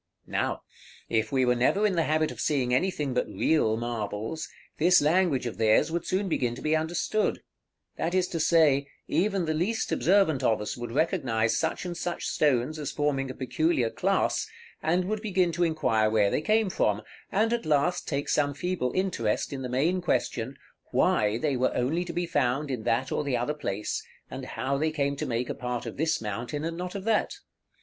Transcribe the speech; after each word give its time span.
Now, 0.25 0.63
if 1.09 1.31
we 1.31 1.45
were 1.45 1.53
never 1.53 1.85
in 1.85 1.93
the 1.93 2.05
habit 2.05 2.31
of 2.31 2.41
seeing 2.41 2.73
anything 2.73 3.13
but 3.13 3.27
real 3.27 3.77
marbles, 3.77 4.49
this 4.79 4.99
language 4.99 5.45
of 5.45 5.59
theirs 5.59 5.91
would 5.91 6.07
soon 6.07 6.27
begin 6.27 6.55
to 6.55 6.61
be 6.63 6.75
understood; 6.75 7.43
that 7.97 8.15
is 8.15 8.27
to 8.29 8.39
say, 8.39 8.87
even 9.07 9.45
the 9.45 9.53
least 9.53 9.91
observant 9.91 10.41
of 10.41 10.59
us 10.59 10.75
would 10.75 10.91
recognize 10.91 11.55
such 11.55 11.85
and 11.85 11.95
such 11.95 12.25
stones 12.25 12.79
as 12.79 12.89
forming 12.91 13.29
a 13.29 13.35
peculiar 13.35 13.91
class, 13.91 14.47
and 14.81 15.05
would 15.05 15.21
begin 15.21 15.51
to 15.51 15.63
inquire 15.63 16.09
where 16.09 16.31
they 16.31 16.41
came 16.41 16.71
from, 16.71 17.03
and, 17.31 17.53
at 17.53 17.67
last, 17.67 18.07
take 18.07 18.27
some 18.27 18.55
feeble 18.55 18.91
interest 18.95 19.53
in 19.53 19.61
the 19.61 19.69
main 19.69 20.01
question, 20.01 20.57
Why 20.85 21.37
they 21.37 21.55
were 21.55 21.75
only 21.75 22.05
to 22.05 22.13
be 22.13 22.25
found 22.25 22.71
in 22.71 22.85
that 22.85 23.11
or 23.11 23.23
the 23.23 23.37
other 23.37 23.53
place, 23.53 24.01
and 24.31 24.45
how 24.47 24.79
they 24.79 24.89
came 24.89 25.15
to 25.17 25.27
make 25.27 25.47
a 25.51 25.53
part 25.53 25.85
of 25.85 25.97
this 25.97 26.19
mountain, 26.19 26.63
and 26.65 26.75
not 26.75 26.95
of 26.95 27.03
that? 27.03 27.35